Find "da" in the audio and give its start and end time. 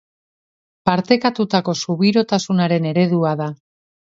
3.45-3.53